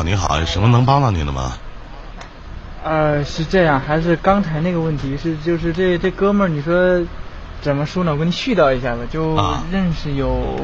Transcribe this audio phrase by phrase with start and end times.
[0.00, 1.52] 好，你好，有什么能帮到您的吗？
[2.82, 7.02] 呃，是这样，还是刚才那个问题是，就是这这哥们儿，你说
[7.60, 8.10] 怎么说呢？
[8.12, 10.58] 我跟你絮叨一下吧，就啊认识有、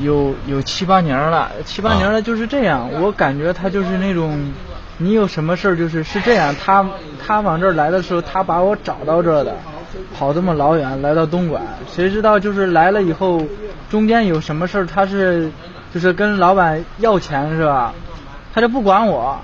[0.00, 2.90] 有有七八年了，七八年了就是这样。
[3.00, 4.52] 我感觉他就是那种，
[4.98, 6.84] 你有什么事儿就是是这样，他
[7.26, 9.56] 他往这儿来的时候，他把我找到这儿的，
[10.14, 13.40] 跑这么老远来到东莞，谁知道就是来了以后，
[13.88, 15.50] 中间有什么事儿，他是
[15.94, 17.94] 就是跟老板要钱是吧？
[18.56, 19.38] 他就不管我。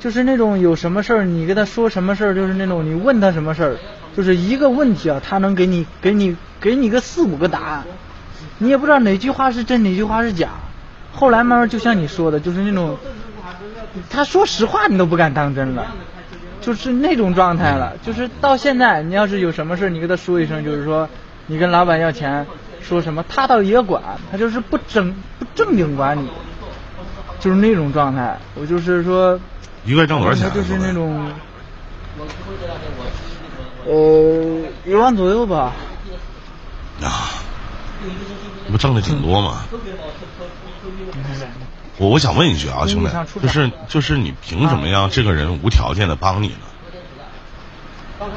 [0.00, 3.76] 就是那种有什么事儿，你跟他说什么事儿，就是那种你问他什么事儿，
[4.16, 7.84] 就是一个问题啊，他能给你给你给你个四五个答案，
[8.58, 10.48] 你也不知道哪句话是真哪句话是假。
[11.14, 12.98] 后来慢慢就像你说的，就是那种
[14.10, 15.86] 他说实话你都不敢当真了，
[16.60, 17.94] 就是那种状态了。
[18.02, 21.08] 就是到现在，你要是有什么事儿，你跟他说一声，就是说
[21.46, 22.44] 你跟老板要钱，
[22.82, 26.28] 说什么他倒也管，他就是不正不正经管你，
[27.42, 28.38] 就是那种状态。
[28.54, 29.38] 我就是说。
[29.84, 31.28] 一个月挣多少钱就是那种，
[33.84, 35.72] 呃，一万左右吧。
[37.02, 37.34] 啊，
[38.70, 39.64] 不挣的挺多吗？
[41.98, 43.10] 我我想问一句啊，兄弟，
[43.42, 48.28] 就是就是你凭什么让这个人无条件的帮你呢？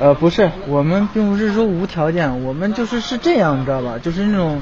[0.00, 3.96] 呃，不是，我们并不是说无条件，我们就是是这样，你知道吧？
[4.02, 4.60] 就是那种，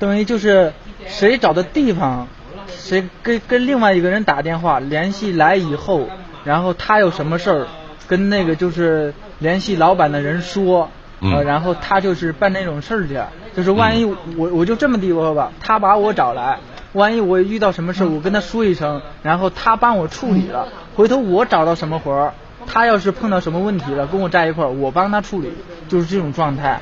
[0.00, 0.72] 等于就是
[1.06, 2.26] 谁找的地方。
[2.68, 6.08] 谁跟跟另外一个人打电话联系来以后，
[6.44, 7.66] 然后他有什么事儿，
[8.06, 13.20] 跟那个就是联系老板的人说，呃，然后他就是办那种事儿去，
[13.56, 16.58] 就是万一我我就这么地说吧，他把我找来，
[16.92, 22.32] 万一我遇到什么事儿，我跟他说一声，然后他帮我处理了，回头我找到什么活儿，
[22.66, 25.52] 他要是碰到什么问题了，跟我在一块儿，我帮他处理，
[25.88, 26.80] 就是这种状态，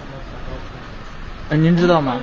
[1.48, 2.16] 呃，您知道吗？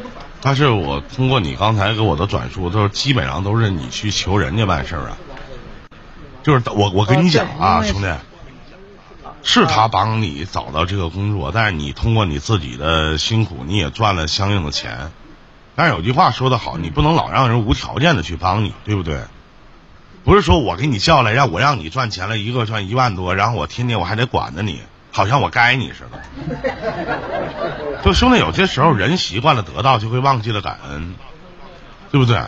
[0.46, 5.18] 但是我通过你刚才给我的转述，都是基本上都是你去求人家办事儿啊。
[6.44, 8.14] 就是我我跟你讲啊，兄弟，
[9.42, 15.14] 是他帮你找到这个工作，但是你通过你自己的辛苦，你也赚了相应的钱。
[15.76, 19.22] 但是有句话说得好，你不能老让人无条件的去帮你，对不对？
[20.26, 24.82] 不是说我给你叫来，让我让你赚钱了，一个赚一万多，然后我天天我还得管着你。
[25.16, 26.20] 好像我该你似的，
[28.04, 31.14] 就兄弟，有些时候人习惯了得到，就会忘记了感恩，
[32.12, 32.42] 对不对？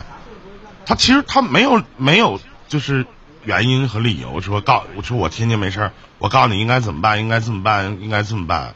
[0.84, 3.06] 他其实他没有没有就是
[3.44, 8.74] 原因和理由说告我说我天天没事我告诉你应该怎么办，应该怎么办，应该怎么办。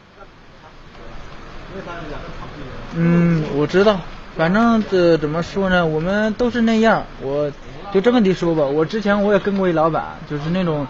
[2.95, 3.99] 嗯，我知道，
[4.37, 5.85] 反正这怎么说呢？
[5.85, 7.51] 我们都是那样，我
[7.93, 8.63] 就这么的说吧。
[8.63, 10.87] 我之前我也跟过一老板，就是那种。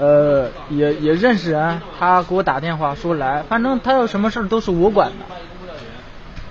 [0.00, 5.26] 呃，也也认识人，他给我打电话说来，反正他有什么事都是我管的，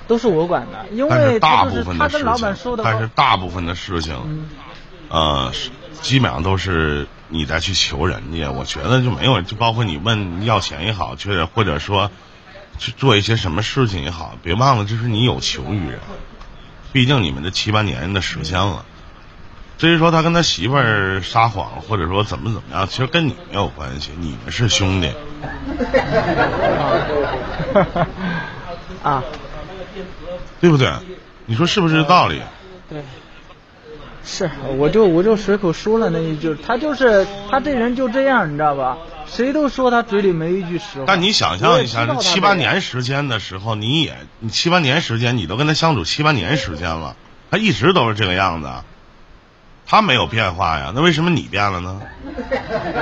[0.08, 2.56] 都是我管的，因为大部分他跟老板。
[2.84, 4.16] 但是大部分的事情，
[5.10, 5.52] 呃，
[6.02, 8.52] 基本上都是你再去求人家。
[8.52, 12.12] 我觉得就没有，就包括你问要钱也好，或者或者说
[12.78, 16.00] 去做一些什么事情也好，别忘了就是你有求于人，
[16.94, 18.86] 毕竟你们这七八年的时间了。
[19.80, 25.10] 至于说他跟他媳妇儿撒谎，或者说怎么怎么样，其实跟你没有关系，你们是兄弟。
[29.02, 29.24] 啊，
[30.60, 30.92] 对不对？
[31.46, 32.42] 你说是不是这道理？
[32.90, 33.02] 对，
[34.26, 38.98] 是，我就我就随口说了那一句，他就是他这人就这样，你知道吧？
[39.28, 41.06] 谁都说他嘴里没一句实话。
[41.08, 47.16] 但你想象一下，这七八年时间的时候，你也你七八年时间，你都跟他相处七八年时间了，
[47.50, 48.70] 他一直都是这个样子。
[49.90, 52.00] 他没有变化呀，那为什么你变了呢？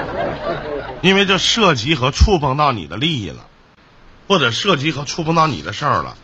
[1.03, 3.45] 因为这涉及和触碰到你的利益了，
[4.29, 6.15] 或者涉及和触碰到你的事儿了。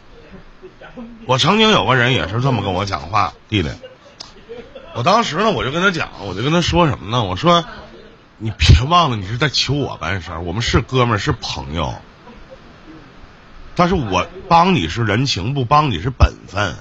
[1.25, 3.69] 我曾经有个人也是这么跟我讲话，弟弟。
[4.95, 7.25] 我当时呢，我就跟他讲，我就跟他说什么呢？
[7.25, 7.65] 我说，
[8.37, 11.93] 你别忘了，你是在求我办事儿，我们是哥们儿，是朋友。
[13.75, 16.77] 但是我帮你是人情，不帮你是本分，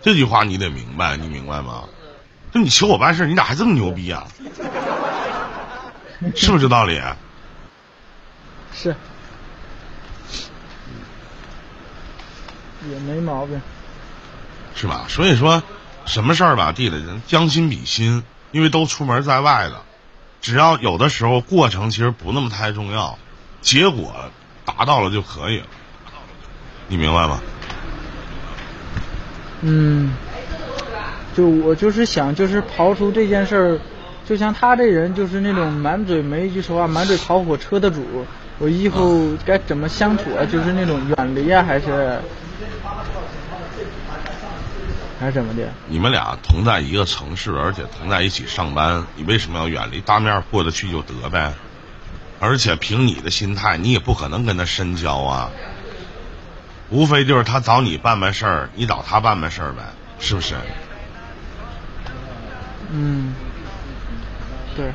[0.00, 1.84] 这句话你得明白，你明白吗？
[2.52, 4.26] 就你求我办事，你咋还这么牛逼啊？
[6.34, 7.00] 是不是这道理？
[8.74, 8.94] 是，
[12.90, 13.60] 也没毛病，
[14.74, 15.04] 是吧？
[15.08, 15.62] 所以说，
[16.06, 19.82] 什么事儿吧，弟弟，将心比心，因为都出门在外的，
[20.40, 23.18] 只要有的时候过程其实不那么太重要，
[23.60, 24.30] 结果
[24.64, 25.66] 达到了就可以了，
[26.88, 27.40] 你明白吗？
[29.62, 30.12] 嗯。
[31.38, 33.78] 就我就是想，就是刨出这件事儿，
[34.26, 38.26] 就像他这人，就是那种满嘴没一句实话、满嘴跑火车的主。
[38.58, 40.44] 我以后该怎么相处啊？
[40.44, 42.20] 就是那种远离啊，还是？
[45.20, 45.62] 还是怎么的？
[45.86, 50.00] 你们俩同在一个城市，而且同在一起上班，你为什么要远离？
[50.00, 51.54] 当面过得去就得呗。
[52.40, 55.50] 而且凭你的心态，你也不可能跟他深交啊。
[56.90, 59.84] 无非就是他找你办办事儿，你找他办办事儿呗，
[60.18, 60.56] 是不是？
[62.92, 63.34] 嗯，
[64.76, 64.92] 对。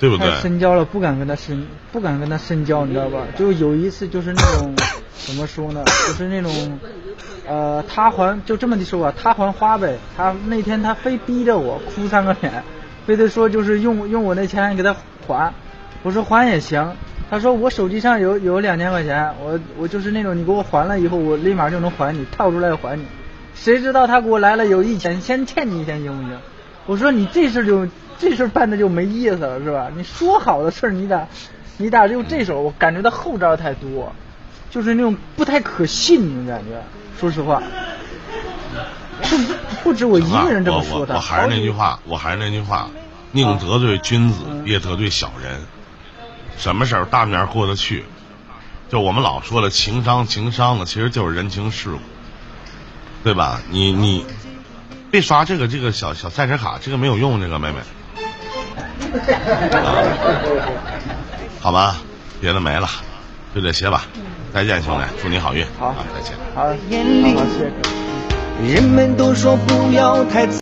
[0.00, 0.30] 对不对？
[0.40, 3.26] 深交了，不敢跟他深，不敢跟他深交，你知道吧？
[3.36, 4.72] 就有一次，就是那种
[5.26, 5.82] 怎么说呢？
[6.06, 6.78] 就是那种，
[7.48, 9.98] 呃，他还就这么的说吧，他还花呗。
[10.16, 12.62] 他那天他非逼着我哭三个脸，
[13.06, 14.94] 非得说就是用用我那钱给他
[15.26, 15.52] 还。
[16.04, 16.94] 我说还也行。
[17.28, 23.04] 他说我手机上有有两千块钱，我我就是那种你给我还了以后，我立马就能还你，套出来还你。
[23.62, 26.38] 谁知道他给我来了有一千，先欠你一千行不行？
[26.86, 27.88] 我说你这事就。
[28.20, 29.92] 这事办的就没意思了，是吧？
[29.96, 31.28] 你说好的事儿，你咋，
[31.76, 32.60] 你咋就这手？
[32.62, 34.12] 我感觉到后招太多，
[34.72, 36.82] 就是那种不太可信的感觉。
[37.20, 37.62] 说实话，
[39.22, 39.36] 不
[39.84, 41.14] 不止我一个人这么 说的。
[41.14, 42.90] 我还是那句话，我还是那句话，
[43.30, 45.60] 宁得罪君子，别得罪小人。
[46.56, 48.04] 什么事儿大面过得去？
[48.88, 51.98] 就我们老说的情商，情商呢其实就是人情世故，
[53.28, 53.60] 对吧？
[53.68, 54.24] 你你
[55.10, 57.74] 别刷这个这个小小赛车卡，这个没有用，这个妹妹。
[61.60, 61.98] 好吧，
[62.40, 62.88] 别的没了，
[63.54, 64.06] 就这些吧。
[64.54, 65.62] 再见，兄弟，祝你好运。
[65.78, 66.32] 好，再见。
[66.54, 66.72] 好，好，
[67.52, 67.70] 谢谢。